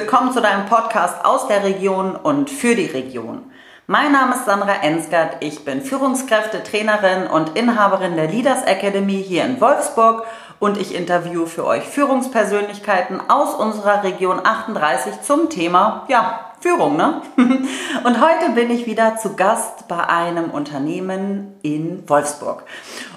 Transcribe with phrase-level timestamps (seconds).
[0.00, 3.42] willkommen zu deinem Podcast aus der Region und für die Region.
[3.86, 9.44] Mein Name ist Sandra Ensgard, ich bin Führungskräfte, Trainerin und Inhaberin der Leaders Academy hier
[9.44, 10.24] in Wolfsburg
[10.58, 17.22] und ich interviewe für euch Führungspersönlichkeiten aus unserer Region 38 zum Thema, ja, Führung, ne?
[18.04, 22.64] Und heute bin ich wieder zu Gast bei einem Unternehmen in Wolfsburg.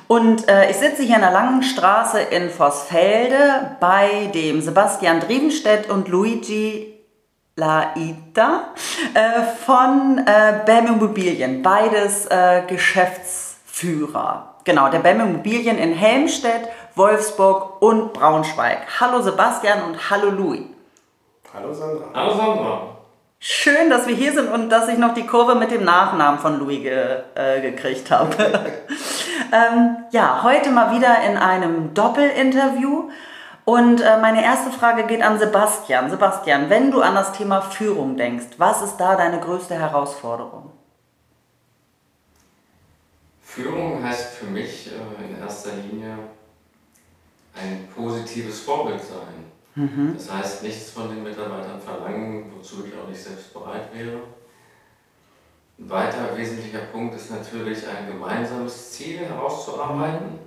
[0.08, 5.90] Und äh, ich sitze hier in der Langen Straße in Vossfelde bei dem Sebastian Drievenstedt
[5.90, 6.94] und Luigi
[7.56, 8.74] Laida
[9.14, 14.56] äh, von äh, BAM Immobilien, beides äh, Geschäftsführer.
[14.64, 18.80] Genau, der BAM Immobilien in Helmstedt, Wolfsburg und Braunschweig.
[19.00, 20.64] Hallo Sebastian und hallo Louis.
[21.54, 22.06] Hallo Sandra.
[22.14, 22.82] Hallo Sandra.
[23.40, 26.58] Schön, dass wir hier sind und dass ich noch die Kurve mit dem Nachnamen von
[26.60, 28.36] Louis ge, äh, gekriegt habe.
[29.54, 33.10] ähm, ja, heute mal wieder in einem Doppelinterview.
[33.66, 36.10] Und äh, meine erste Frage geht an Sebastian.
[36.10, 40.72] Sebastian, wenn du an das Thema Führung denkst, was ist da deine größte Herausforderung?
[43.42, 46.18] Führung heißt für mich äh, in erster Linie
[47.56, 49.46] ein positives Vorbild sein.
[49.76, 50.16] Mhm.
[50.16, 54.20] Das heißt, nichts von den Mitarbeitern verlangen, wozu ich auch nicht selbst bereit wäre.
[55.80, 60.40] Ein weiter wesentlicher Punkt ist natürlich, ein gemeinsames Ziel herauszuarbeiten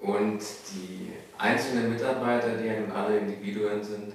[0.00, 0.40] und
[0.72, 4.14] die einzelnen Mitarbeiter, die ja nun alle Individuen sind,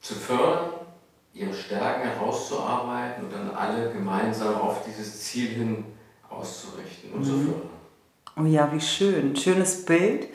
[0.00, 0.70] zu fördern,
[1.34, 5.84] ihre Stärken herauszuarbeiten und dann alle gemeinsam auf dieses Ziel hin
[6.28, 7.24] auszurichten und mhm.
[7.24, 7.70] zu fördern.
[8.36, 9.36] Oh ja, wie schön.
[9.36, 10.28] Schönes Bild.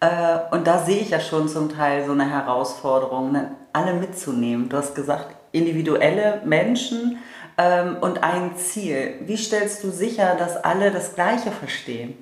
[0.00, 3.56] Äh, und da sehe ich ja schon zum Teil so eine Herausforderung, ne?
[3.72, 4.68] alle mitzunehmen.
[4.68, 7.18] Du hast gesagt, individuelle Menschen
[7.56, 9.14] ähm, und ein Ziel.
[9.20, 12.16] Wie stellst du sicher, dass alle das Gleiche verstehen?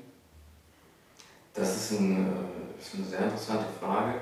[1.55, 4.15] Das ist, ein, äh, ist eine sehr interessante Frage.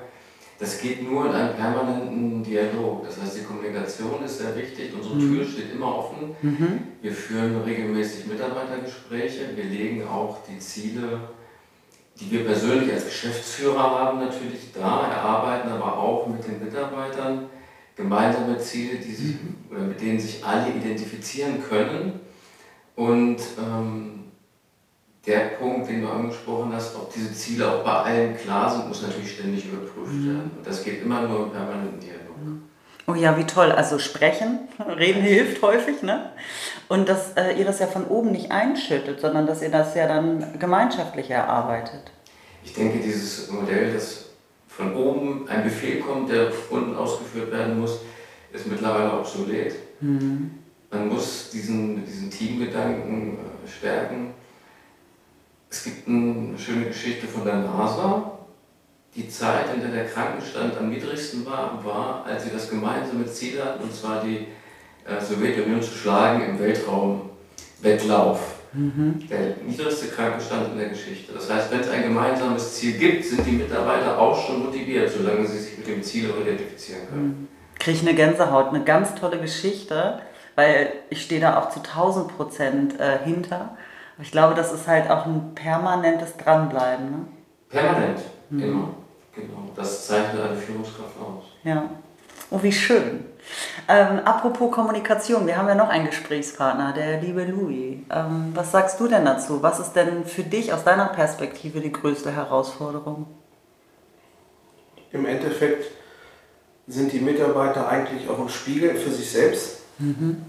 [0.57, 3.05] Das geht nur in einem permanenten Dialog.
[3.05, 4.93] Das heißt, die Kommunikation ist sehr wichtig.
[4.95, 5.35] Unsere mhm.
[5.35, 6.35] Tür steht immer offen.
[6.41, 6.79] Mhm.
[7.01, 9.49] Wir führen regelmäßig Mitarbeitergespräche.
[9.55, 11.19] Wir legen auch die Ziele
[12.19, 17.49] die wir persönlich als Geschäftsführer haben, natürlich da, erarbeiten aber auch mit den Mitarbeitern
[17.95, 19.55] gemeinsame Ziele, die sich, mhm.
[19.71, 22.19] oder mit denen sich alle identifizieren können.
[22.95, 24.23] Und ähm,
[25.25, 29.01] der Punkt, den du angesprochen hast, ob diese Ziele auch bei allen klar sind, muss
[29.01, 30.27] natürlich ständig überprüft mhm.
[30.27, 30.51] werden.
[30.57, 32.25] Und das geht immer nur im permanenten Dialog.
[33.07, 33.71] Oh ja, wie toll.
[33.71, 34.59] Also sprechen,
[34.97, 36.31] reden hilft häufig, ne?
[36.87, 40.07] Und dass äh, ihr das ja von oben nicht einschüttet, sondern dass ihr das ja
[40.07, 42.11] dann gemeinschaftlich erarbeitet.
[42.63, 44.24] Ich denke, dieses Modell, dass
[44.75, 47.99] von oben ein Befehl kommt, der unten ausgeführt werden muss,
[48.51, 49.75] ist mittlerweile obsolet.
[50.01, 50.51] Mhm.
[50.91, 54.33] Man muss diesen, diesen Teamgedanken äh, stärken.
[55.69, 58.31] Es gibt eine schöne Geschichte von der NASA,
[59.15, 63.63] die Zeit, in der der Krankenstand am niedrigsten war, war, als sie das gemeinsame Ziel
[63.63, 64.47] hatten, und zwar die
[65.05, 68.54] äh, Sowjetunion zu schlagen im Weltraumwettlauf.
[68.75, 69.27] Mhm.
[69.29, 71.33] Der niedrigste Krankenstand in der Geschichte.
[71.33, 75.47] Das heißt, wenn es ein gemeinsames Ziel gibt, sind die Mitarbeiter auch schon motiviert, solange
[75.47, 77.27] sie sich mit dem Ziel auch identifizieren können.
[77.27, 77.47] Mhm.
[77.79, 80.19] Kriege ich eine Gänsehaut, eine ganz tolle Geschichte,
[80.55, 83.77] weil ich stehe da auch zu 1000 Prozent äh, hinter.
[84.15, 87.11] Aber ich glaube, das ist halt auch ein permanentes Dranbleiben.
[87.11, 87.27] Ne?
[87.69, 88.19] Permanent,
[88.49, 88.59] mhm.
[88.59, 88.89] genau.
[89.35, 91.43] Genau, das zeichnet eine Führungskraft aus.
[91.63, 91.89] Ja.
[92.49, 93.25] Oh, wie schön.
[93.87, 97.99] Ähm, apropos Kommunikation, wir haben ja noch einen Gesprächspartner, der liebe Louis.
[98.09, 99.61] Ähm, was sagst du denn dazu?
[99.61, 103.27] Was ist denn für dich aus deiner Perspektive die größte Herausforderung?
[105.11, 105.91] Im Endeffekt
[106.87, 109.81] sind die Mitarbeiter eigentlich auch ein Spiegel für sich selbst.
[109.99, 110.43] Mhm.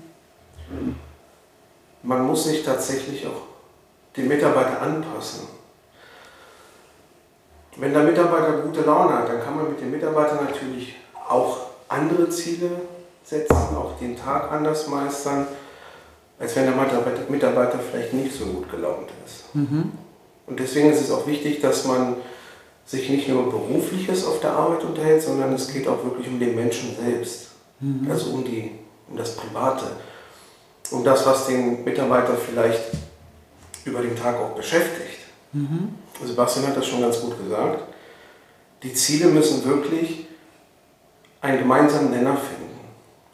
[2.02, 3.42] Man muss sich tatsächlich auch
[4.16, 5.46] den Mitarbeiter anpassen.
[7.76, 10.96] Wenn der Mitarbeiter gute Laune hat, dann kann man mit dem Mitarbeiter natürlich
[11.28, 12.70] auch andere Ziele
[13.26, 15.46] setzen, auch den Tag anders meistern,
[16.38, 16.74] als wenn der
[17.28, 19.54] Mitarbeiter vielleicht nicht so gut gelaunt ist.
[19.54, 19.92] Mhm.
[20.46, 22.16] Und deswegen ist es auch wichtig, dass man
[22.84, 26.54] sich nicht nur berufliches auf der Arbeit unterhält, sondern es geht auch wirklich um den
[26.54, 27.48] Menschen selbst.
[27.80, 28.08] Mhm.
[28.08, 28.72] Also um, die,
[29.10, 29.86] um das Private.
[30.92, 32.80] Um das, was den Mitarbeiter vielleicht
[33.84, 35.18] über den Tag auch beschäftigt.
[35.52, 35.94] Mhm.
[36.24, 37.82] Sebastian hat das schon ganz gut gesagt.
[38.82, 40.28] Die Ziele müssen wirklich
[41.40, 42.75] einen gemeinsamen Nenner finden.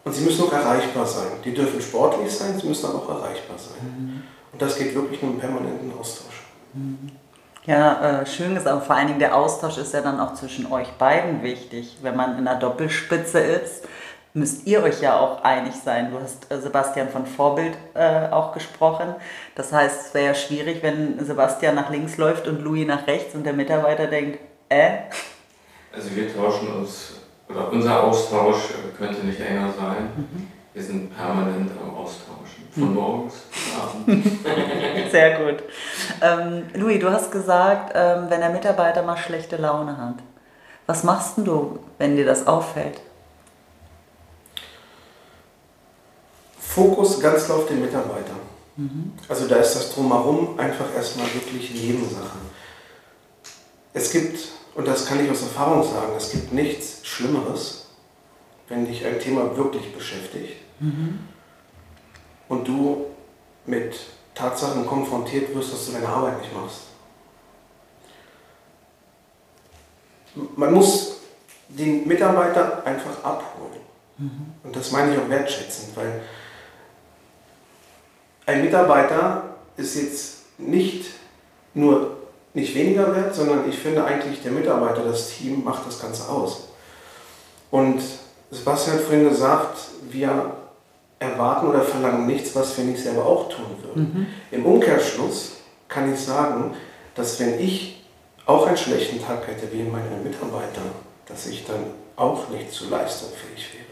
[0.05, 1.29] Und sie müssen auch erreichbar sein.
[1.45, 3.77] Die dürfen sportlich sein, sie müssen aber auch erreichbar sein.
[3.83, 4.23] Mhm.
[4.53, 6.43] Und das geht wirklich nur im permanenten Austausch.
[6.75, 7.13] Mhm.
[7.65, 8.87] Ja, äh, schön gesagt.
[8.87, 11.99] Vor allen Dingen der Austausch ist ja dann auch zwischen euch beiden wichtig.
[12.03, 13.87] Wenn man in einer Doppelspitze ist,
[14.35, 16.11] müsst ihr euch ja auch einig sein.
[16.11, 19.15] Du hast äh, Sebastian von Vorbild äh, auch gesprochen.
[19.55, 23.35] Das heißt, es wäre ja schwierig, wenn Sebastian nach links läuft und Louis nach rechts
[23.35, 25.03] und der Mitarbeiter denkt, äh?
[25.95, 27.22] Also wir tauschen uns
[27.53, 30.11] oder unser Austausch könnte nicht enger sein.
[30.17, 30.49] Mhm.
[30.75, 32.33] Wir sind permanent am Austauschen.
[32.73, 32.95] Von mhm.
[32.95, 35.11] morgens bis abends.
[35.11, 35.63] Sehr gut.
[36.23, 40.15] Ähm, Louis, du hast gesagt, ähm, wenn der Mitarbeiter mal schlechte Laune hat.
[40.87, 43.01] Was machst du, wenn dir das auffällt?
[46.59, 48.33] Fokus ganz auf den Mitarbeiter.
[48.77, 49.13] Mhm.
[49.29, 52.39] Also da ist das drumherum einfach erstmal wirklich Nebensache.
[53.93, 57.87] Es gibt, und das kann ich aus Erfahrung sagen, es gibt nichts Schlimmeres,
[58.69, 61.19] wenn dich ein Thema wirklich beschäftigt mhm.
[62.49, 63.07] und du
[63.67, 63.95] mit
[64.35, 66.81] Tatsachen konfrontiert wirst, dass du deine Arbeit nicht machst.
[70.57, 71.19] Man muss
[71.69, 73.81] den Mitarbeiter einfach abholen.
[74.17, 74.55] Mhm.
[74.63, 76.23] Und das meine ich auch wertschätzend, weil
[78.47, 81.11] ein Mitarbeiter ist jetzt nicht
[81.75, 82.22] nur
[82.55, 86.69] nicht weniger wert, sondern ich finde eigentlich der Mitarbeiter, das Team macht das Ganze aus.
[87.71, 88.03] Und
[88.51, 89.79] Sebastian hat vorhin gesagt,
[90.11, 90.53] wir
[91.19, 94.03] erwarten oder verlangen nichts, was wir nicht selber auch tun würden.
[94.03, 94.27] Mhm.
[94.51, 95.53] Im Umkehrschluss
[95.89, 96.75] kann ich sagen,
[97.15, 98.05] dass wenn ich
[98.45, 100.83] auch einen schlechten Tag hätte wie meine Mitarbeiter,
[101.27, 101.85] dass ich dann
[102.17, 103.83] auch nicht zu leistungsfähig wäre.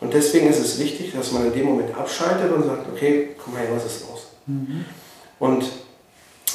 [0.00, 3.54] Und deswegen ist es wichtig, dass man in dem Moment abschaltet und sagt, okay, komm
[3.54, 4.28] mal her, was ist los?
[4.46, 4.84] Mhm.
[5.38, 5.64] Und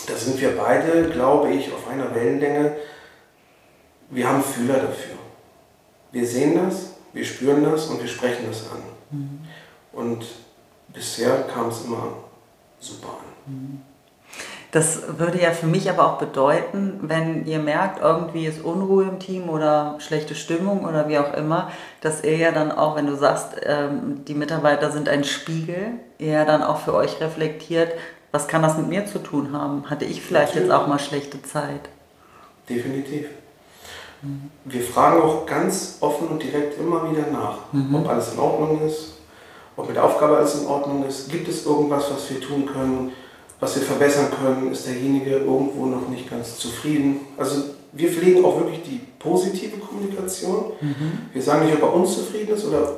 [0.06, 2.76] da sind wir beide, glaube ich, auf einer Wellenlänge.
[4.10, 5.16] Wir haben Fühler dafür.
[6.12, 8.84] Wir sehen das, wir spüren das und wir sprechen das an.
[9.12, 9.40] Mhm.
[9.92, 10.26] Und
[10.94, 12.14] bisher kam es immer
[12.80, 13.54] super an.
[13.54, 13.82] Mhm.
[14.76, 19.20] Das würde ja für mich aber auch bedeuten, wenn ihr merkt, irgendwie ist Unruhe im
[19.20, 23.16] Team oder schlechte Stimmung oder wie auch immer, dass ihr ja dann auch, wenn du
[23.16, 27.94] sagst, ähm, die Mitarbeiter sind ein Spiegel, ihr ja dann auch für euch reflektiert,
[28.36, 29.90] was kann das mit mir zu tun haben?
[29.90, 30.70] Hatte ich vielleicht Natürlich.
[30.70, 31.90] jetzt auch mal schlechte Zeit?
[32.70, 33.28] Definitiv.
[34.64, 37.96] Wir fragen auch ganz offen und direkt immer wieder nach, mhm.
[37.96, 39.14] ob alles in Ordnung ist,
[39.76, 41.30] ob mit der Aufgabe alles in Ordnung ist.
[41.30, 43.12] Gibt es irgendwas, was wir tun können?
[43.60, 47.22] was wir verbessern können, ist derjenige irgendwo noch nicht ganz zufrieden.
[47.38, 50.74] Also wir pflegen auch wirklich die positive Kommunikation.
[50.82, 51.30] Mhm.
[51.32, 52.98] Wir sagen nicht, ob er unzufrieden ist oder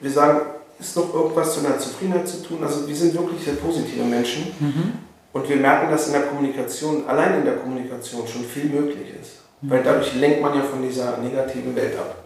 [0.00, 0.40] wir sagen,
[0.78, 2.58] ist noch irgendwas zu einer Zufriedenheit zu tun.
[2.62, 4.92] Also wir sind wirklich sehr positive Menschen mhm.
[5.32, 9.40] und wir merken, dass in der Kommunikation, allein in der Kommunikation schon viel möglich ist.
[9.60, 9.70] Mhm.
[9.70, 12.16] Weil dadurch lenkt man ja von dieser negativen Welt ab.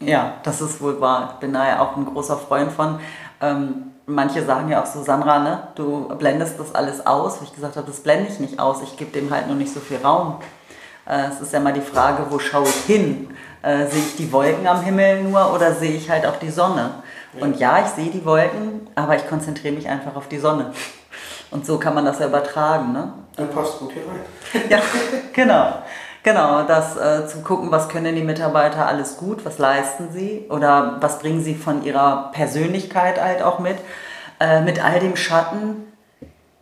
[0.00, 1.32] Ja, das ist wohl wahr.
[1.34, 3.00] Ich bin da ja auch ein großer Freund von.
[3.40, 7.40] Ähm, manche sagen ja auch so, Sandra, ne, du blendest das alles aus.
[7.40, 8.82] Wie ich gesagt habe, das blende ich nicht aus.
[8.82, 10.36] Ich gebe dem halt nur nicht so viel Raum.
[11.06, 13.30] Äh, es ist ja mal die Frage, wo schaue ich hin?
[13.62, 16.90] Äh, sehe ich die Wolken am Himmel nur oder sehe ich halt auch die Sonne?
[17.40, 20.72] Und ja, ich sehe die Wolken, aber ich konzentriere mich einfach auf die Sonne.
[21.50, 22.92] Und so kann man das ja übertragen.
[22.92, 23.12] Ne?
[23.36, 24.62] Du passt gut hier rein.
[24.70, 24.80] ja,
[25.32, 25.74] genau.
[26.24, 30.96] Genau, das äh, zu gucken, was können die Mitarbeiter alles gut, was leisten sie oder
[31.00, 33.76] was bringen sie von ihrer Persönlichkeit halt auch mit,
[34.40, 35.87] äh, mit all dem Schatten,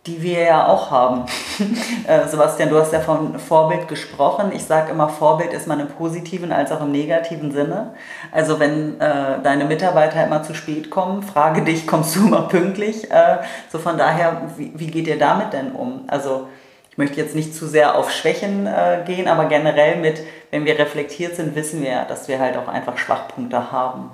[0.07, 1.25] die wir ja auch haben.
[2.07, 4.51] äh, Sebastian, du hast ja von Vorbild gesprochen.
[4.53, 7.93] Ich sage immer, Vorbild ist man im positiven als auch im negativen Sinne.
[8.31, 13.11] Also wenn äh, deine Mitarbeiter immer zu spät kommen, frage dich, kommst du immer pünktlich?
[13.11, 13.39] Äh,
[13.69, 16.05] so von daher, wie, wie geht ihr damit denn um?
[16.07, 16.47] Also
[16.89, 20.79] ich möchte jetzt nicht zu sehr auf Schwächen äh, gehen, aber generell mit, wenn wir
[20.79, 24.09] reflektiert sind, wissen wir ja, dass wir halt auch einfach Schwachpunkte haben.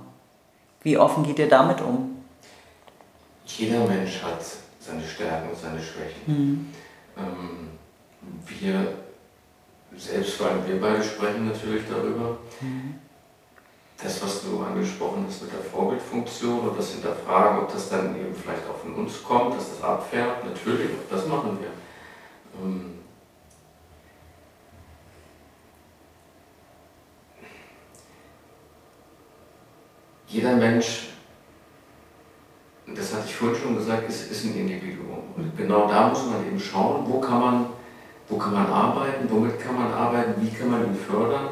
[0.81, 2.23] Wie offen geht ihr damit um?
[3.45, 6.21] Jeder Mensch hat seine Stärken und seine Schwächen.
[6.25, 6.67] Mhm.
[7.17, 7.69] Ähm,
[8.47, 8.93] wir,
[9.97, 12.37] selbst vor allem wir beide sprechen natürlich darüber.
[12.61, 12.95] Mhm.
[14.01, 18.35] Das, was du angesprochen hast mit der Vorbildfunktion und das Hinterfragen, ob das dann eben
[18.35, 21.69] vielleicht auch von uns kommt, dass das abfärbt, natürlich, das machen wir.
[22.61, 22.99] Ähm,
[30.27, 31.12] jeder Mensch,
[33.43, 35.19] vorhin schon gesagt, ist, ist ein Individuum.
[35.35, 37.65] Und genau da muss man eben schauen, wo kann man,
[38.29, 41.49] wo kann man arbeiten, womit kann man arbeiten, wie kann man ihn fördern.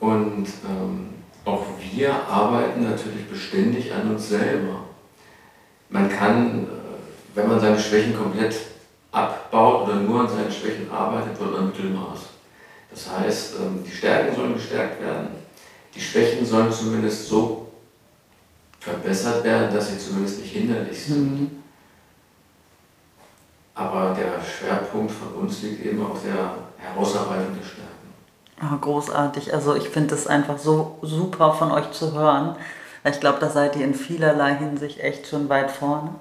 [0.00, 1.08] Und ähm,
[1.44, 4.80] auch wir arbeiten natürlich beständig an uns selber.
[5.88, 6.66] Man kann, äh,
[7.34, 8.54] wenn man seine Schwächen komplett
[9.12, 12.20] abbaut oder nur an seinen Schwächen arbeitet, wird man Mittelmaß.
[12.90, 15.28] Das heißt, ähm, die Stärken sollen gestärkt werden,
[15.94, 17.55] die Schwächen sollen zumindest so
[18.86, 21.40] verbessert werden, dass sie zumindest nicht hinderlich sind.
[21.40, 21.50] Mhm.
[23.74, 27.96] Aber der Schwerpunkt von uns liegt eben auf der Herausarbeitung der Stärken.
[28.62, 29.52] Oh, großartig.
[29.52, 32.56] Also ich finde es einfach so super von euch zu hören.
[33.04, 36.14] Ich glaube, da seid ihr in vielerlei Hinsicht echt schon weit vorne.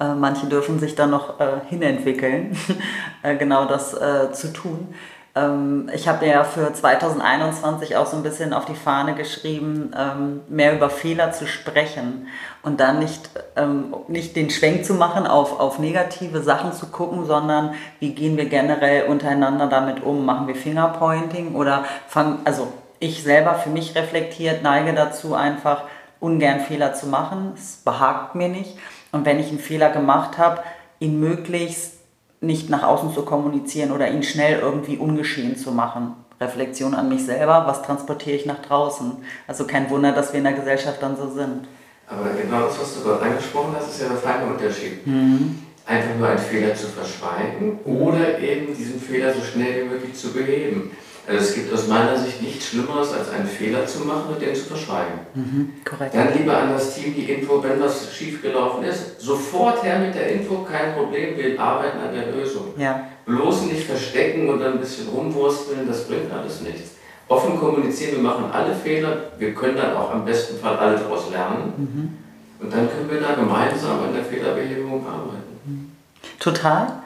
[0.00, 2.56] Äh, manche dürfen sich da noch äh, hinentwickeln,
[3.22, 3.90] äh, genau das
[4.32, 4.94] zu tun.
[5.36, 10.40] Ähm, ich habe ja für 2021 auch so ein bisschen auf die Fahne geschrieben, ähm,
[10.48, 12.28] mehr über Fehler zu sprechen
[12.62, 17.26] und dann nicht, ähm, nicht den Schwenk zu machen, auf, auf negative Sachen zu gucken,
[17.26, 20.24] sondern wie gehen wir generell untereinander damit um?
[20.24, 25.82] Machen wir Fingerpointing oder fangen, also ich selber für mich reflektiert neige dazu einfach
[26.18, 27.52] ungern Fehler zu machen.
[27.54, 28.78] Es behagt mir nicht.
[29.12, 30.62] Und wenn ich einen Fehler gemacht habe,
[30.98, 31.95] ihn möglichst
[32.40, 36.14] nicht nach außen zu kommunizieren oder ihn schnell irgendwie ungeschehen zu machen.
[36.40, 39.12] Reflexion an mich selber, was transportiere ich nach draußen?
[39.46, 41.66] Also kein Wunder, dass wir in der Gesellschaft dann so sind.
[42.06, 45.06] Aber genau das, was du gerade angesprochen hast, ist ja der feine Unterschied.
[45.06, 45.62] Mhm.
[45.86, 50.32] Einfach nur einen Fehler zu verschweigen oder eben diesen Fehler so schnell wie möglich zu
[50.32, 50.90] beheben.
[51.28, 54.54] Also es gibt aus meiner Sicht nichts Schlimmeres, als einen Fehler zu machen und den
[54.54, 55.18] zu verschweigen.
[55.34, 56.14] Mhm, korrekt.
[56.14, 60.28] Dann lieber an das Team die Info, wenn was schiefgelaufen ist, sofort her mit der
[60.28, 62.74] Info, kein Problem, wir arbeiten an der Lösung.
[62.76, 63.08] Ja.
[63.26, 66.92] Bloß nicht verstecken und dann ein bisschen rumwursteln, das bringt alles nichts.
[67.28, 71.28] Offen kommunizieren, wir machen alle Fehler, wir können dann auch am besten Fall alle daraus
[71.30, 71.72] lernen.
[71.76, 72.64] Mhm.
[72.64, 75.60] Und dann können wir da gemeinsam an der Fehlerbehebung arbeiten.
[75.64, 75.90] Mhm.
[76.38, 77.02] Total.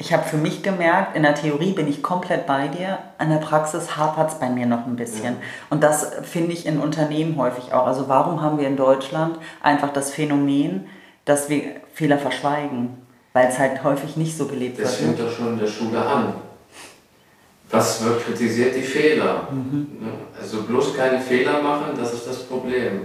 [0.00, 3.36] Ich habe für mich gemerkt, in der Theorie bin ich komplett bei dir, an der
[3.36, 5.34] Praxis hapert es bei mir noch ein bisschen.
[5.34, 5.42] Ja.
[5.68, 7.86] Und das finde ich in Unternehmen häufig auch.
[7.86, 10.86] Also warum haben wir in Deutschland einfach das Phänomen,
[11.26, 12.96] dass wir Fehler verschweigen?
[13.34, 15.18] Weil es halt häufig nicht so gelebt das wird.
[15.18, 16.32] Das fängt doch schon in der Schule an.
[17.70, 18.74] Was wird kritisiert?
[18.74, 19.48] Die Fehler.
[19.50, 19.86] Mhm.
[20.40, 23.02] Also bloß keine Fehler machen, das ist das Problem.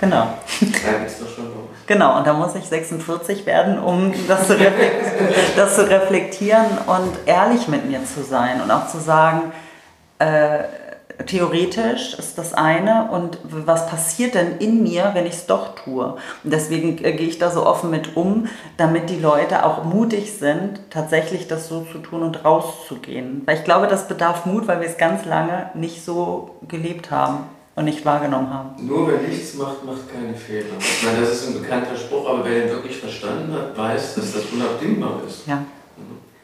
[0.00, 0.28] Genau.
[0.60, 1.68] Da geht's doch schon los.
[1.86, 4.56] Genau, und da muss ich 46 werden, um das zu,
[5.56, 9.52] das zu reflektieren und ehrlich mit mir zu sein und auch zu sagen,
[10.18, 10.60] äh,
[11.26, 16.16] theoretisch ist das eine und was passiert denn in mir, wenn ich es doch tue?
[16.44, 20.32] Und deswegen äh, gehe ich da so offen mit um, damit die Leute auch mutig
[20.32, 23.42] sind, tatsächlich das so zu tun und rauszugehen.
[23.44, 27.44] Weil ich glaube, das bedarf Mut, weil wir es ganz lange nicht so gelebt haben
[27.80, 28.86] und nicht wahrgenommen haben.
[28.86, 30.76] Nur wer nichts macht, macht keine Fehler.
[30.78, 34.34] Ich meine, das ist ein bekannter Spruch, aber wer den wirklich verstanden hat, weiß, dass
[34.34, 35.46] das unabdingbar ist.
[35.46, 35.64] Ja.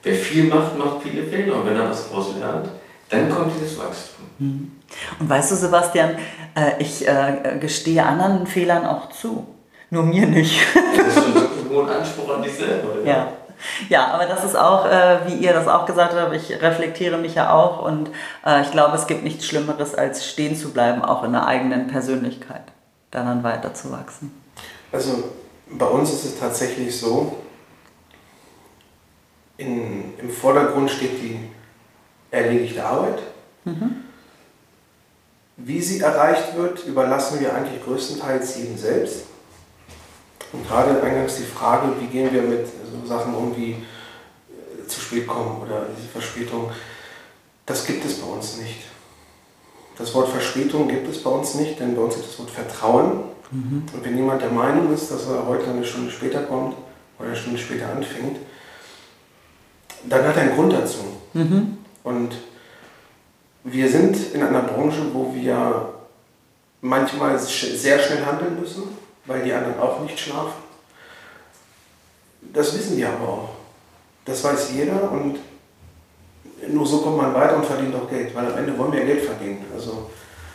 [0.02, 1.56] Wer viel macht, macht viele Fehler.
[1.56, 2.68] Und wenn er was daraus lernt,
[3.10, 4.24] dann kommt dieses Wachstum.
[4.38, 4.72] Mhm.
[5.20, 6.16] Und weißt du, Sebastian,
[6.54, 9.46] äh, ich äh, gestehe anderen Fehlern auch zu.
[9.90, 10.58] Nur mir nicht.
[10.96, 12.88] Das ist schon ein hohen Anspruch an dich selber.
[13.04, 13.12] Ja.
[13.12, 13.32] ja.
[13.88, 17.34] Ja, aber das ist auch, äh, wie ihr das auch gesagt habt, ich reflektiere mich
[17.34, 18.10] ja auch und
[18.44, 21.88] äh, ich glaube, es gibt nichts Schlimmeres, als stehen zu bleiben, auch in der eigenen
[21.88, 22.64] Persönlichkeit,
[23.10, 24.42] dann weiter zu wachsen.
[24.92, 25.24] Also
[25.70, 27.36] bei uns ist es tatsächlich so,
[29.58, 31.40] in, im Vordergrund steht die
[32.30, 33.22] erledigte Arbeit.
[33.64, 34.04] Mhm.
[35.56, 39.24] Wie sie erreicht wird, überlassen wir eigentlich größtenteils jedem selbst.
[40.52, 45.00] Und gerade eingangs die Frage, wie gehen wir mit so Sachen um wie äh, zu
[45.00, 46.70] spät kommen oder diese Verspätung,
[47.64, 48.82] das gibt es bei uns nicht.
[49.98, 52.50] Das Wort Verspätung gibt es bei uns nicht, denn bei uns gibt es das Wort
[52.50, 53.20] Vertrauen.
[53.50, 53.84] Mhm.
[53.92, 56.76] Und wenn jemand der Meinung ist, dass er heute eine Stunde später kommt
[57.18, 58.38] oder eine Stunde später anfängt,
[60.04, 60.98] dann hat er einen Grund dazu.
[61.32, 61.78] Mhm.
[62.04, 62.36] Und
[63.64, 65.94] wir sind in einer Branche, wo wir
[66.80, 68.84] manchmal sehr schnell handeln müssen
[69.26, 70.64] weil die anderen auch nicht schlafen.
[72.52, 73.48] Das wissen wir aber auch.
[74.24, 75.38] Das weiß jeder und
[76.68, 79.24] nur so kommt man weiter und verdient auch Geld, weil am Ende wollen wir Geld
[79.24, 79.64] verdienen.
[79.74, 80.10] Also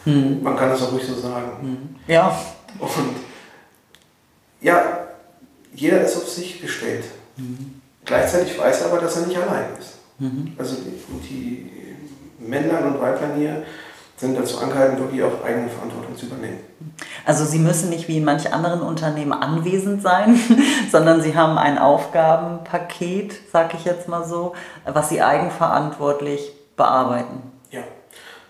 [0.06, 0.42] mhm.
[0.42, 1.52] man kann das auch ruhig so sagen.
[1.62, 1.96] Mhm.
[2.08, 2.38] Ja.
[2.80, 3.16] Und
[4.62, 5.08] ja,
[5.74, 7.06] jeder ist auf sich gestellt.
[7.38, 7.82] Mhm.
[8.06, 9.96] Gleichzeitig weiß er aber, dass er nicht allein ist.
[10.20, 10.54] Mhm.
[10.58, 11.72] Also die, die
[12.40, 13.64] Männlein und Weiblein hier
[14.22, 16.60] sind dazu angehalten, wirklich auch eigene Verantwortung zu übernehmen.
[17.26, 20.40] Also Sie müssen nicht wie in manch anderen Unternehmen anwesend sein,
[20.92, 24.54] sondern Sie haben ein Aufgabenpaket, sage ich jetzt mal so,
[24.86, 27.42] was Sie eigenverantwortlich bearbeiten.
[27.72, 27.82] Ja,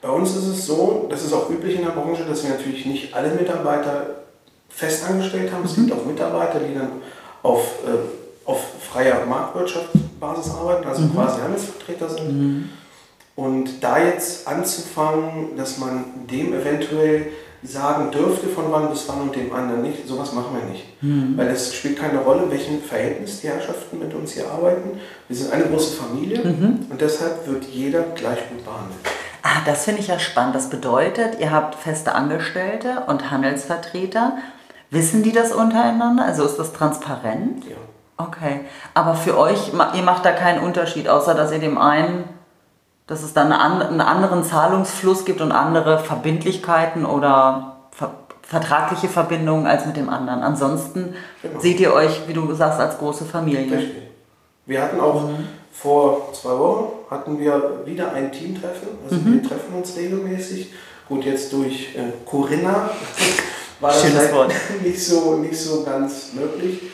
[0.01, 2.85] bei uns ist es so, das ist auch üblich in der Branche, dass wir natürlich
[2.85, 4.07] nicht alle Mitarbeiter
[4.67, 5.63] festangestellt haben.
[5.63, 5.87] Es mhm.
[5.87, 6.91] gibt auch Mitarbeiter, die dann
[7.43, 8.61] auf, äh, auf
[8.91, 11.13] freier Marktwirtschaftsbasis arbeiten, also mhm.
[11.13, 12.27] quasi Handelsvertreter sind.
[12.27, 12.69] Mhm.
[13.35, 17.27] Und da jetzt anzufangen, dass man dem eventuell
[17.63, 21.01] sagen dürfte, von wann bis wann und dem anderen nicht, sowas machen wir nicht.
[21.01, 21.37] Mhm.
[21.37, 24.99] Weil es spielt keine Rolle, in welchem Verhältnis die Herrschaften mit uns hier arbeiten.
[25.27, 26.87] Wir sind eine große Familie mhm.
[26.89, 28.99] und deshalb wird jeder gleich gut behandelt.
[29.43, 30.55] Ah, das finde ich ja spannend.
[30.55, 34.37] Das bedeutet, ihr habt feste Angestellte und Handelsvertreter.
[34.89, 36.25] Wissen die das untereinander?
[36.25, 37.63] Also ist das transparent?
[37.65, 37.77] Ja.
[38.17, 38.61] Okay.
[38.93, 42.25] Aber für euch, ihr macht da keinen Unterschied, außer dass ihr dem einen
[43.11, 48.11] dass es dann einen anderen Zahlungsfluss gibt und andere Verbindlichkeiten oder ver
[48.43, 50.41] vertragliche Verbindungen als mit dem anderen.
[50.41, 51.59] Ansonsten genau.
[51.59, 53.77] seht ihr euch, wie du sagst, als große Familie.
[53.77, 54.01] Richtig.
[54.65, 55.47] Wir hatten auch mhm.
[55.71, 58.89] vor zwei Wochen hatten wir wieder ein Teamtreffen.
[59.03, 59.33] Also mhm.
[59.33, 60.73] wir treffen uns regelmäßig.
[61.07, 62.89] Gut, jetzt durch äh, Corinna
[63.81, 66.90] war das halt nicht so, nicht so ganz möglich.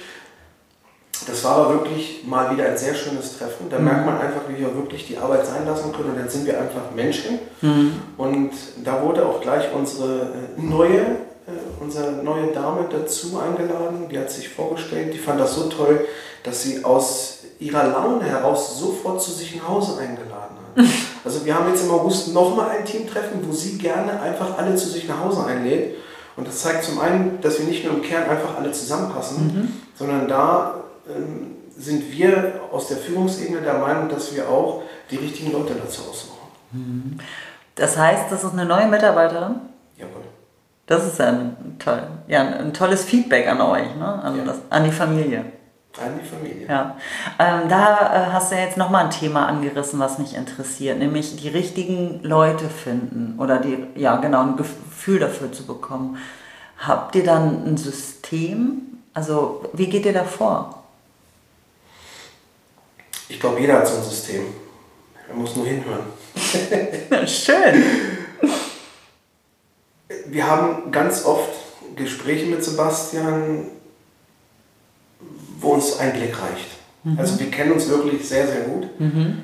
[1.28, 3.70] Das war aber wirklich mal wieder ein sehr schönes Treffen.
[3.70, 3.86] Da mhm.
[3.86, 6.12] merkt man einfach, wie wir wirklich die Arbeit sein lassen können.
[6.12, 7.40] Und dann sind wir einfach Menschen.
[7.62, 7.94] Mhm.
[8.18, 8.52] Und
[8.84, 14.08] da wurde auch gleich unsere äh, neue, äh, unsere neue Dame dazu eingeladen.
[14.10, 15.14] Die hat sich vorgestellt.
[15.14, 16.08] Die fand das so toll,
[16.44, 20.86] dass sie aus ihrer Laune heraus sofort zu sich nach Hause eingeladen hat.
[21.26, 24.88] Also wir haben jetzt im August nochmal ein Teamtreffen, wo sie gerne einfach alle zu
[24.88, 25.96] sich nach Hause einlädt.
[26.38, 29.74] Und das zeigt zum einen, dass wir nicht nur im Kern einfach alle zusammenpassen, mhm.
[29.98, 30.87] sondern da
[31.78, 36.38] sind wir aus der Führungsebene der Meinung, dass wir auch die richtigen Leute dazu aussuchen.
[36.72, 37.18] Mhm.
[37.76, 39.56] Das heißt, das ist eine neue Mitarbeiterin?
[39.98, 40.24] Jawohl.
[40.88, 44.24] Das ist ja ein, toll, ja, ein tolles Feedback an euch, ne?
[44.24, 44.44] an, ja.
[44.46, 45.46] das, an die Familie.
[46.00, 46.68] An die Familie.
[46.68, 46.96] Ja.
[47.40, 51.36] Ähm, da äh, hast du ja jetzt nochmal ein Thema angerissen, was mich interessiert, nämlich
[51.36, 56.18] die richtigen Leute finden oder die, ja genau, ein Gefühl dafür zu bekommen.
[56.78, 59.00] Habt ihr dann ein System?
[59.14, 60.84] Also, wie geht ihr da vor?
[63.30, 64.44] Ich glaube, jeder hat so ein System.
[65.28, 66.06] Er muss nur hinhören.
[67.28, 67.84] Schön.
[70.28, 71.50] Wir haben ganz oft
[71.96, 73.66] Gespräche mit Sebastian,
[75.60, 76.68] wo uns ein Blick reicht.
[77.04, 77.20] Mhm.
[77.20, 79.00] Also wir kennen uns wirklich sehr, sehr gut.
[79.00, 79.44] Mhm.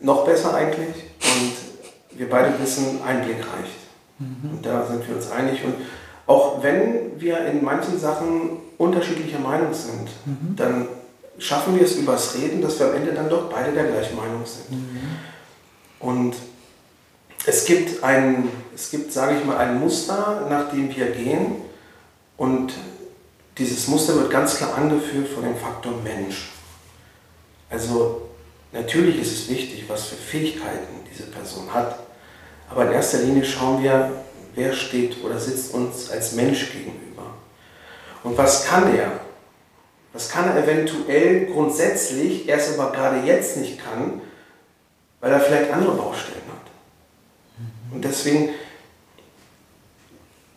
[0.00, 1.04] Noch besser eigentlich.
[1.20, 3.76] Und wir beide wissen, ein Blick reicht.
[4.18, 4.50] Mhm.
[4.50, 5.62] Und da sind wir uns einig.
[5.64, 5.74] Und
[6.26, 10.56] auch wenn wir in manchen Sachen unterschiedlicher Meinung sind, mhm.
[10.56, 10.88] dann
[11.38, 14.44] schaffen wir es übers Reden, dass wir am Ende dann doch beide der gleichen Meinung
[14.44, 14.70] sind.
[14.70, 15.18] Mhm.
[16.00, 16.34] Und
[17.46, 21.56] es gibt ein, es gibt, sage ich mal, ein Muster, nach dem wir gehen.
[22.36, 22.72] Und
[23.58, 26.50] dieses Muster wird ganz klar angeführt von dem Faktor Mensch.
[27.70, 28.22] Also
[28.72, 31.98] natürlich ist es wichtig, was für Fähigkeiten diese Person hat.
[32.70, 34.10] Aber in erster Linie schauen wir,
[34.54, 37.34] wer steht oder sitzt uns als Mensch gegenüber.
[38.22, 39.23] Und was kann er?
[40.14, 44.20] Das kann er eventuell grundsätzlich, er es aber gerade jetzt nicht kann,
[45.20, 46.70] weil er vielleicht andere Baustellen hat.
[47.92, 48.50] Und deswegen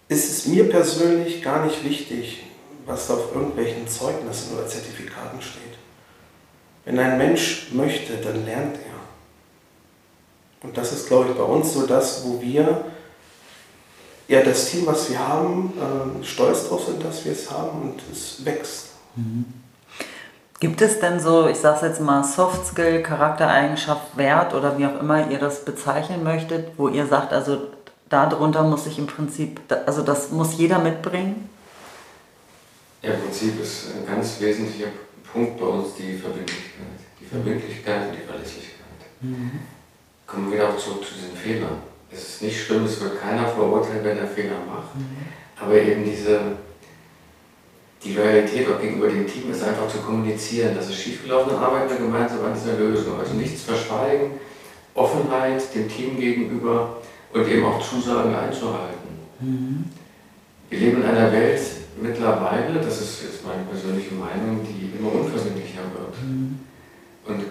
[0.09, 2.43] ist es mir persönlich gar nicht wichtig,
[2.85, 5.63] was da auf irgendwelchen Zeugnissen oder Zertifikaten steht.
[6.85, 10.67] Wenn ein Mensch möchte, dann lernt er.
[10.67, 12.85] Und das ist, glaube ich, bei uns so das, wo wir
[14.27, 15.73] ja das Team, was wir haben,
[16.21, 18.96] äh, stolz drauf sind, dass wir es haben und es wächst.
[19.17, 19.45] Mhm.
[20.59, 24.99] Gibt es denn so, ich sage jetzt mal, Soft Skill, Charaktereigenschaft, Wert oder wie auch
[24.99, 27.67] immer ihr das bezeichnen möchtet, wo ihr sagt, also
[28.09, 31.47] darunter muss ich im Prinzip, also das muss jeder mitbringen?
[33.03, 34.87] Ja, im Prinzip ist ein ganz wesentlicher
[35.31, 36.87] Punkt bei uns die Verbindlichkeit.
[37.19, 38.77] Die Verbindlichkeit und die Verlässlichkeit.
[39.21, 39.51] Mhm.
[40.25, 41.77] Kommen wir wieder auch zurück zu diesen Fehlern.
[42.11, 45.17] Es ist nicht schlimm, es wird keiner verurteilt, wenn er Fehler macht, mhm.
[45.61, 46.39] aber eben diese
[48.03, 51.89] die Loyalität auch gegenüber dem Team ist einfach zu kommunizieren, dass es schiefgelaufen ist, arbeiten
[51.89, 53.19] wir gemeinsam an dieser Lösung.
[53.19, 54.31] Also nichts verschweigen,
[54.93, 56.97] Offenheit dem Team gegenüber
[57.33, 59.09] und eben auch Zusagen einzuhalten.
[59.39, 59.85] Mhm.
[60.69, 61.61] Wir leben in einer Welt
[62.01, 66.21] mittlerweile, das ist jetzt meine persönliche Meinung, die immer unversöhnlicher wird.
[66.23, 66.59] Mhm.
[67.25, 67.43] Und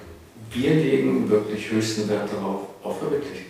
[0.53, 3.47] wir legen wirklich höchsten Wert darauf, auf Verbindlichkeit.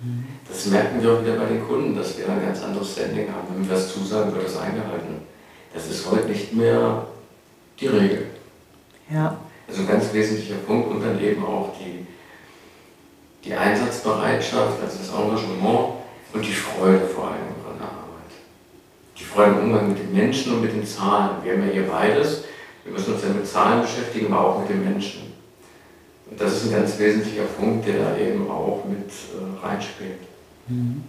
[0.00, 0.24] Mhm.
[0.48, 3.48] Das merken wir auch wieder bei den Kunden, dass wir ein ganz anderes Standing haben.
[3.52, 5.26] Wenn wir das zusagen, wird das eingehalten.
[5.76, 7.06] Das ist heute nicht mehr
[7.78, 8.28] die Regel.
[9.10, 9.36] Ja.
[9.68, 12.06] Also ein ganz wesentlicher Punkt und dann eben auch die,
[13.44, 15.96] die Einsatzbereitschaft, also das Engagement
[16.32, 18.32] und die Freude vor allem an der Arbeit.
[19.18, 21.44] Die Freude im Umgang mit den Menschen und mit den Zahlen.
[21.44, 22.44] Wir haben ja hier beides.
[22.82, 25.30] Wir müssen uns ja mit Zahlen beschäftigen, aber auch mit den Menschen.
[26.30, 30.20] Und das ist ein ganz wesentlicher Punkt, der da eben auch mit äh, reinspielt.
[30.68, 31.04] Mhm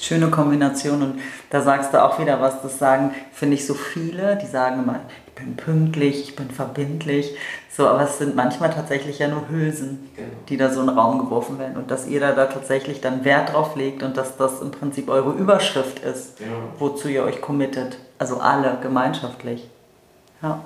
[0.00, 4.36] schöne Kombination und da sagst du auch wieder was, das sagen, finde ich, so viele,
[4.36, 7.36] die sagen immer, ich bin pünktlich, ich bin verbindlich,
[7.70, 10.28] so, aber es sind manchmal tatsächlich ja nur Hülsen, genau.
[10.48, 13.24] die da so in den Raum geworfen werden und dass ihr da, da tatsächlich dann
[13.24, 16.46] Wert drauf legt und dass das im Prinzip eure Überschrift ist, ja.
[16.78, 19.68] wozu ihr euch committet, also alle gemeinschaftlich.
[20.42, 20.60] Ja.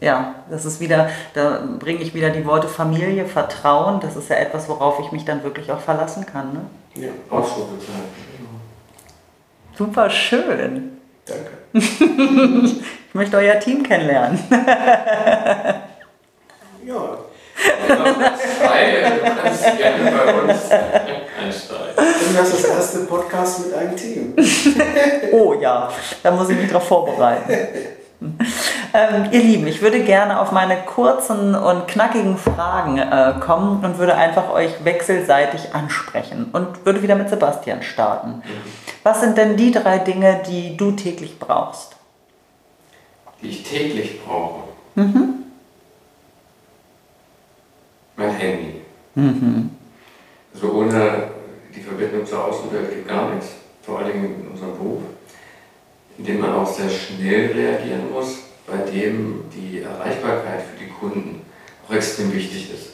[0.00, 4.36] Ja, das ist wieder, da bringe ich wieder die Worte Familie, Vertrauen, das ist ja
[4.36, 6.52] etwas, worauf ich mich dann wirklich auch verlassen kann.
[6.52, 6.60] Ne?
[6.94, 8.34] Ja, Ausrufezeichen.
[9.76, 10.98] Super schön.
[11.24, 11.50] Danke.
[11.72, 14.38] ich möchte euer Team kennenlernen.
[16.84, 17.18] ja.
[17.86, 21.94] Zwei, du kannst gerne bei uns einsteigen.
[22.28, 24.34] Und das ist das erste Podcast mit einem Team.
[25.32, 25.90] oh ja,
[26.22, 27.54] da muss ich mich drauf vorbereiten.
[28.96, 33.98] Ähm, ihr Lieben, ich würde gerne auf meine kurzen und knackigen Fragen äh, kommen und
[33.98, 38.40] würde einfach euch wechselseitig ansprechen und würde wieder mit Sebastian starten.
[39.02, 41.96] Was sind denn die drei Dinge, die du täglich brauchst?
[43.42, 44.60] Die ich täglich brauche.
[44.94, 45.42] Mhm.
[48.16, 48.82] Mein Handy.
[49.16, 49.70] Mhm.
[50.54, 51.30] Also ohne
[51.74, 53.48] die Verbindung zur Außenwelt geht gar nichts.
[53.82, 55.02] Vor allen Dingen in unserem Beruf
[56.18, 61.42] in dem man auch sehr schnell reagieren muss, bei dem die Erreichbarkeit für die Kunden
[61.86, 62.90] auch extrem wichtig ist.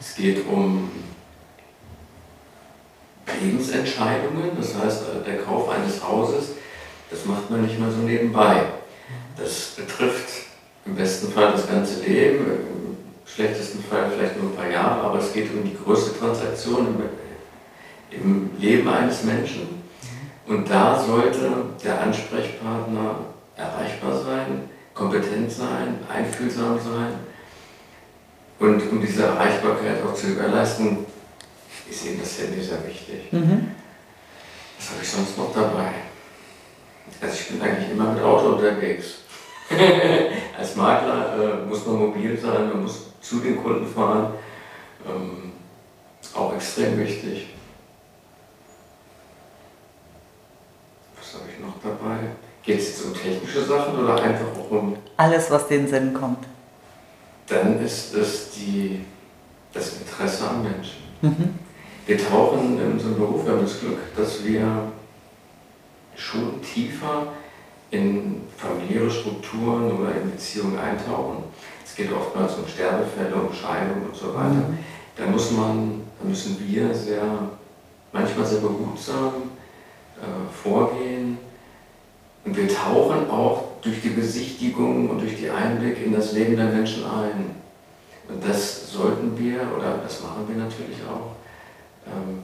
[0.00, 0.90] Es geht um
[3.40, 6.52] Lebensentscheidungen, das heißt, der Kauf eines Hauses,
[7.10, 8.64] das macht man nicht mal so nebenbei.
[9.36, 10.46] Das betrifft
[10.84, 15.18] im besten Fall das ganze Leben, im schlechtesten Fall vielleicht nur ein paar Jahre, aber
[15.18, 16.86] es geht um die größte Transaktion
[18.10, 19.82] im, im Leben eines Menschen.
[20.46, 21.50] Und da sollte
[21.84, 23.16] der Ansprechpartner
[23.56, 27.14] erreichbar sein, kompetent sein, einfühlsam sein.
[28.58, 30.98] Und um diese Erreichbarkeit auch zu gewährleisten,
[31.88, 33.32] ist eben das Handy sehr wichtig.
[33.32, 33.72] Mhm.
[34.78, 35.92] Was habe ich sonst noch dabei?
[37.20, 39.18] Also ich bin eigentlich immer mit Auto unterwegs.
[40.58, 44.34] Als Makler äh, muss man mobil sein, man muss zu den Kunden fahren.
[45.06, 45.52] Ähm,
[46.34, 47.48] auch extrem wichtig.
[51.34, 52.18] habe ich noch dabei?
[52.62, 54.96] Geht es jetzt um technische Sachen oder einfach auch um.
[55.16, 56.44] Alles, was den Sinn kommt.
[57.48, 59.04] Dann ist es die,
[59.72, 61.02] das Interesse am Menschen.
[61.22, 61.58] Mhm.
[62.06, 64.92] Wir tauchen in unserem Beruf, wir haben das Glück, dass wir
[66.16, 67.28] schon tiefer
[67.90, 71.44] in familiäre Strukturen oder in Beziehungen eintauchen.
[71.84, 74.48] Es geht oftmals um Sterbefälle, um Scheidung und so weiter.
[74.48, 74.78] Mhm.
[75.16, 77.22] Da muss man, da müssen wir sehr,
[78.12, 79.34] manchmal sehr behutsam
[80.16, 81.38] äh, vorgehen.
[82.44, 86.66] Und wir tauchen auch durch die Besichtigung und durch die Einblick in das Leben der
[86.66, 87.56] Menschen ein.
[88.28, 91.36] Und das sollten wir, oder das machen wir natürlich auch,
[92.06, 92.42] ähm,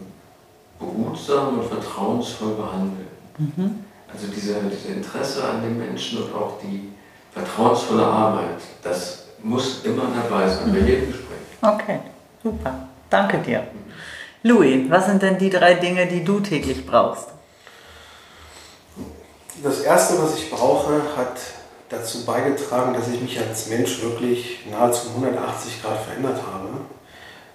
[0.78, 3.08] behutsam und vertrauensvoll behandeln.
[3.38, 3.84] Mhm.
[4.12, 6.90] Also diese, diese Interesse an den Menschen und auch die
[7.32, 10.72] vertrauensvolle Arbeit, das muss immer dabei sein, mhm.
[10.72, 11.38] bei jedem Gespräch.
[11.60, 11.98] Okay,
[12.42, 12.88] super.
[13.10, 13.66] Danke dir.
[14.42, 17.28] Louis, was sind denn die drei Dinge, die du täglich brauchst?
[19.62, 21.38] Das Erste, was ich brauche, hat
[21.88, 26.68] dazu beigetragen, dass ich mich als Mensch wirklich nahezu 180 Grad verändert habe,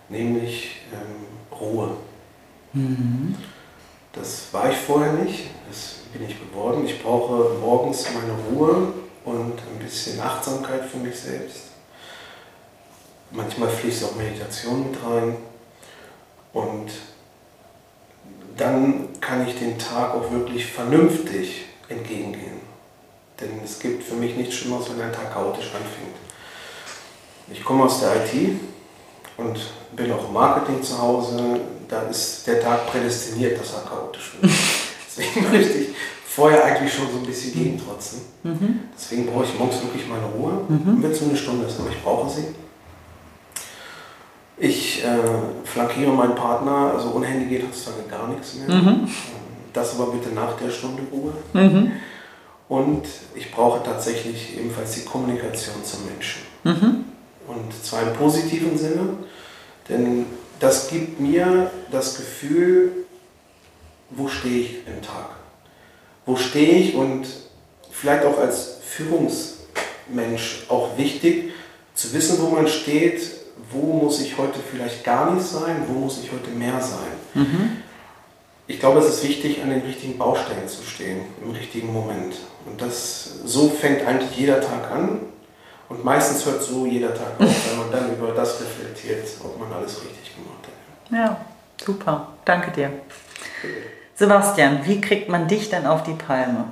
[0.10, 1.92] nämlich ähm, Ruhe.
[2.74, 3.38] Mhm.
[4.12, 6.86] Das war ich vorher nicht, das bin ich geworden.
[6.86, 8.94] Ich brauche morgens meine Ruhe
[9.26, 11.70] und ein bisschen Achtsamkeit für mich selbst.
[13.32, 15.38] Manchmal fließt auch Meditation mit rein.
[16.54, 16.92] Und
[18.58, 22.62] dann kann ich den Tag auch wirklich vernünftig entgegengehen.
[23.40, 26.16] Denn es gibt für mich nichts Schlimmeres, wenn ein Tag chaotisch anfängt.
[27.52, 28.60] Ich komme aus der IT
[29.38, 29.60] und
[29.96, 31.60] bin auch im Marketing zu Hause.
[31.88, 34.52] Da ist der Tag prädestiniert, dass er chaotisch wird.
[35.18, 35.90] Deswegen möchte ich
[36.26, 38.22] vorher eigentlich schon so ein bisschen gegentrotzen.
[38.44, 38.80] Mhm.
[38.96, 41.02] Deswegen brauche ich morgens wirklich meine Ruhe, mhm.
[41.02, 42.46] wenn es nur eine Stunde ist, aber ich brauche sie.
[44.58, 45.18] Ich äh,
[45.66, 48.76] flankiere meinen Partner, also ohne Handy geht heutzutage gar nichts mehr.
[48.76, 49.08] Mhm.
[49.74, 51.34] Das aber bitte nach der Stunde Ruhe.
[51.54, 51.92] Mhm.
[52.70, 53.04] Und
[53.36, 56.42] ich brauche tatsächlich ebenfalls die Kommunikation zum Menschen.
[56.64, 57.06] Mhm.
[57.48, 59.18] Und zwar im positiven Sinne,
[59.90, 60.26] denn
[60.60, 62.92] das gibt mir das Gefühl,
[64.12, 65.32] wo stehe ich im Tag?
[66.26, 67.28] Wo stehe ich und
[67.92, 71.52] vielleicht auch als Führungsmensch auch wichtig
[71.96, 73.22] zu wissen, wo man steht,
[73.72, 77.44] wo muss ich heute vielleicht gar nicht sein, wo muss ich heute mehr sein.
[77.44, 77.83] Mhm
[78.68, 82.36] ich glaube, es ist wichtig, an den richtigen Baustellen zu stehen, im richtigen Moment.
[82.66, 85.20] Und das, so fängt eigentlich jeder Tag an.
[85.90, 89.72] Und meistens hört so jeder Tag auf, wenn man dann über das reflektiert, ob man
[89.74, 91.14] alles richtig gemacht hat.
[91.16, 91.46] Ja,
[91.84, 92.30] super.
[92.46, 92.92] Danke dir.
[94.16, 96.66] Sebastian, wie kriegt man dich denn auf die Palme?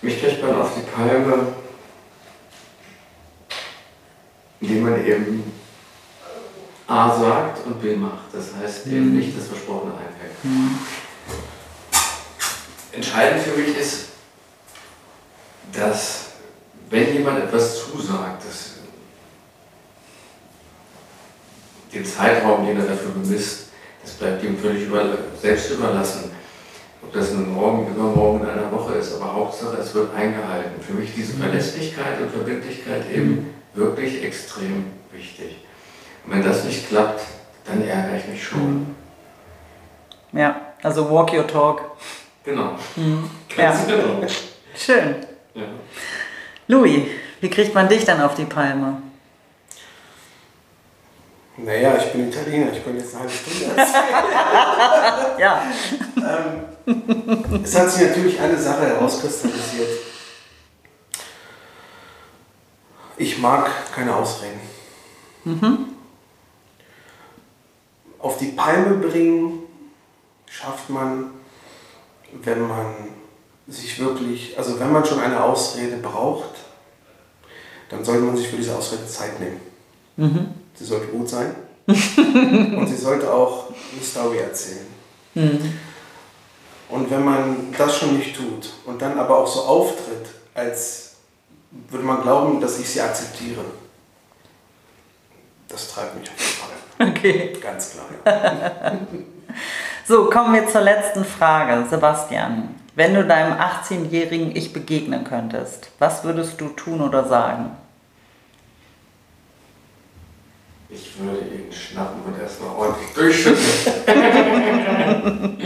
[0.00, 1.46] Mich kriegt man auf die Palme,
[4.60, 5.61] indem man eben
[6.92, 8.34] A sagt und B macht.
[8.34, 8.96] Das heißt mhm.
[8.96, 10.44] eben nicht das Versprochene einhält.
[10.44, 10.78] Mhm.
[12.92, 14.08] Entscheidend für mich ist,
[15.72, 16.32] dass
[16.90, 18.72] wenn jemand etwas zusagt, dass
[21.94, 23.68] den Zeitraum, den er dafür bemisst,
[24.02, 26.30] das bleibt ihm völlig über, selbst überlassen.
[27.02, 30.82] Ob das nun morgen, übermorgen in einer Woche ist, aber Hauptsache, es wird eingehalten.
[30.82, 31.44] Für mich diese mhm.
[31.44, 35.56] Verlässlichkeit und Verbindlichkeit eben wirklich extrem wichtig.
[36.24, 37.22] Und wenn das nicht klappt,
[37.64, 38.94] dann ärgere ich mich schon.
[40.32, 41.82] Ja, also walk your talk.
[42.44, 42.76] Genau.
[42.96, 43.30] Mhm.
[43.56, 43.96] Ganz ja.
[43.96, 44.26] genau.
[44.74, 45.16] Schön.
[45.54, 45.62] Ja.
[46.68, 47.02] Louis,
[47.40, 49.02] wie kriegt man dich dann auf die Palme?
[51.58, 54.04] Naja, ich bin Italiener, ich bin jetzt eine halbe Stunde erzählen.
[55.38, 55.62] ja.
[56.16, 59.90] ähm, es hat sich natürlich eine Sache herauskristallisiert.
[63.18, 64.60] Ich mag keine Ausreden.
[65.44, 65.91] Mhm.
[68.22, 69.64] Auf die Palme bringen
[70.46, 71.32] schafft man,
[72.42, 72.94] wenn man
[73.68, 76.54] sich wirklich, also wenn man schon eine Ausrede braucht,
[77.88, 79.60] dann sollte man sich für diese Ausrede Zeit nehmen.
[80.16, 80.54] Mhm.
[80.74, 81.54] Sie sollte gut sein
[81.86, 84.86] und sie sollte auch eine Story erzählen.
[85.34, 85.78] Mhm.
[86.88, 91.14] Und wenn man das schon nicht tut und dann aber auch so auftritt, als
[91.88, 93.64] würde man glauben, dass ich sie akzeptiere,
[95.68, 96.41] das treibt mich auf.
[97.08, 97.52] Okay.
[97.60, 98.06] Ganz klar.
[100.04, 101.86] So, kommen wir zur letzten Frage.
[101.88, 107.70] Sebastian, wenn du deinem 18-jährigen Ich begegnen könntest, was würdest du tun oder sagen?
[110.88, 113.64] Ich würde ihn schnappen und erstmal ordentlich durchschütteln.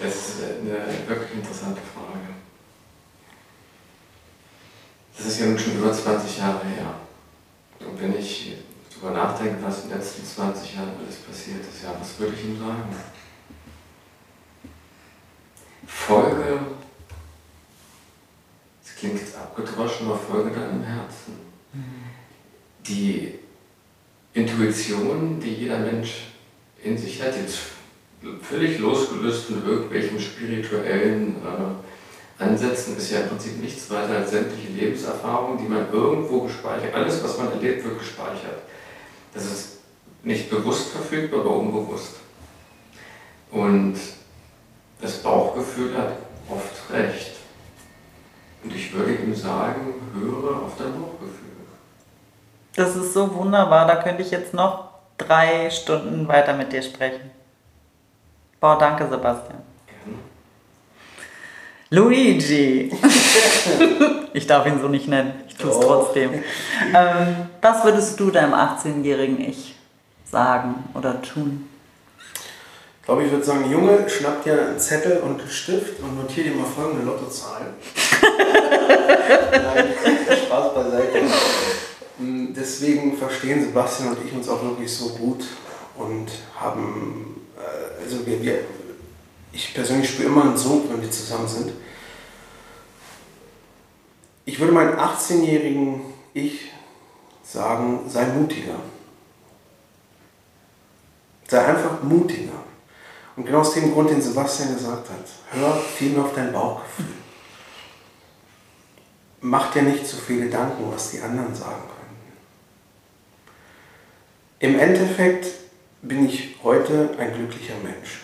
[0.00, 2.36] das ist eine wirklich interessante Frage.
[5.16, 6.94] Das ist ja nun schon über 20 Jahre her.
[7.80, 8.56] Und wenn ich
[9.00, 12.44] darüber nachdenke, was in den letzten 20 Jahren alles passiert ist, ja, was würde ich
[12.44, 12.94] ihm sagen?
[15.86, 16.58] Folge,
[18.84, 21.34] es klingt jetzt abgedroschen, aber folge deinem Herzen.
[22.86, 23.38] Die
[24.32, 26.28] Intuition, die jeder Mensch
[26.82, 27.58] in sich hat, jetzt
[28.42, 34.72] völlig losgelöst von irgendwelchen spirituellen äh, Ansätzen, ist ja im Prinzip nichts weiter als sämtliche
[34.72, 38.62] Lebenserfahrungen, die man irgendwo gespeichert, alles, was man erlebt, wird gespeichert.
[39.36, 39.80] Das ist
[40.22, 42.14] nicht bewusst verfügbar, aber unbewusst.
[43.50, 43.94] Und
[44.98, 46.12] das Bauchgefühl hat
[46.48, 47.32] oft recht.
[48.64, 51.50] Und ich würde ihm sagen, höre auf dein Bauchgefühl.
[52.76, 57.30] Das ist so wunderbar, da könnte ich jetzt noch drei Stunden weiter mit dir sprechen.
[58.58, 59.62] Boah, danke Sebastian.
[59.86, 60.18] Gerne.
[61.90, 62.90] Luigi.
[64.32, 65.82] ich darf ihn so nicht nennen, ich tue es oh.
[65.82, 66.44] trotzdem.
[66.94, 69.74] Ähm, was würdest du deinem 18-jährigen Ich
[70.30, 71.66] sagen oder tun?
[73.00, 76.50] Ich glaube, ich würde sagen, Junge, schnapp dir einen Zettel und einen Stift und notiere
[76.50, 77.72] dir mal folgende Lottozahl.
[79.52, 79.86] Nein,
[80.46, 81.20] Spaß beiseite.
[82.18, 85.44] Mm, deswegen verstehen Sebastian und ich uns auch wirklich so gut
[85.96, 86.26] und
[86.58, 88.58] haben, äh, also wir, wir
[89.52, 91.72] ich persönlich spüre immer einen Sog, wenn wir zusammen sind.
[94.46, 96.70] Ich würde meinem 18-jährigen Ich
[97.42, 98.76] sagen, sei mutiger.
[101.48, 102.52] Sei einfach mutiger.
[103.34, 107.06] Und genau aus dem Grund, den Sebastian gesagt hat, hör viel mehr auf dein Bauchgefühl.
[109.40, 111.96] Mach dir nicht zu viele Gedanken, was die anderen sagen können.
[114.60, 115.48] Im Endeffekt
[116.02, 118.22] bin ich heute ein glücklicher Mensch,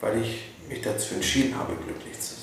[0.00, 2.37] weil ich mich dazu entschieden habe, glücklich zu sein.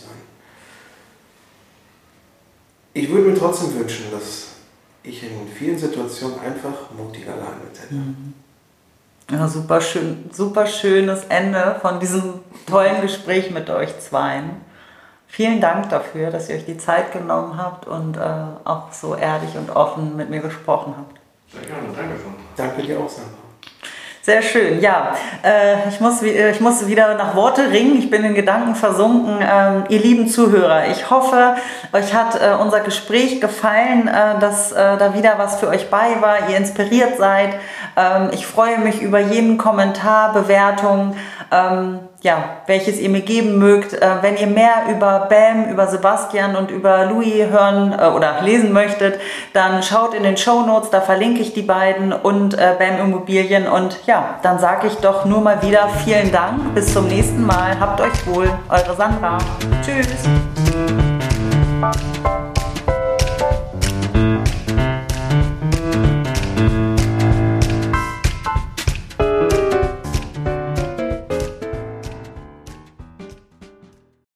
[2.96, 4.54] Ich würde mir trotzdem wünschen, dass
[5.04, 7.94] ich in vielen Situationen einfach mutiger gehandelt hätte.
[7.94, 8.34] Mhm.
[9.30, 14.62] Ja, super schön, super schönes Ende von diesem tollen Gespräch mit euch zweien.
[15.28, 18.22] Vielen Dank dafür, dass ihr euch die Zeit genommen habt und äh,
[18.64, 21.20] auch so ehrlich und offen mit mir gesprochen habt.
[21.52, 22.34] Sehr gerne, danke schon.
[22.56, 23.45] Danke dir auch, Sandra.
[24.26, 25.14] Sehr schön, ja.
[25.44, 28.00] Äh, ich, muss, äh, ich muss wieder nach Worte ringen.
[28.00, 29.38] Ich bin in Gedanken versunken.
[29.40, 31.54] Ähm, ihr lieben Zuhörer, ich hoffe,
[31.94, 34.10] euch hat äh, unser Gespräch gefallen,
[34.40, 37.56] dass da wieder was für euch bei war, ihr inspiriert seid.
[37.98, 41.16] Ähm, ich freue mich über jeden Kommentar, Bewertung.
[41.52, 43.94] Ähm, ja, welches ihr mir geben mögt.
[43.94, 48.74] Äh, wenn ihr mehr über Bam, über Sebastian und über Louis hören äh, oder lesen
[48.74, 49.20] möchtet,
[49.54, 53.68] dann schaut in den Show Notes, da verlinke ich die beiden und äh, Bam Immobilien.
[53.68, 56.74] Und ja, dann sage ich doch nur mal wieder vielen Dank.
[56.74, 57.80] Bis zum nächsten Mal.
[57.80, 58.50] Habt euch wohl.
[58.70, 59.38] Eure Sandra.
[59.84, 60.08] Tschüss.